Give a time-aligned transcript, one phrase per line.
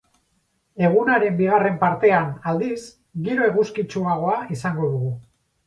[0.87, 2.79] Egunaren bigarren partean, aldiz,
[3.29, 5.15] giro eguzkitsuagoa izango dugu.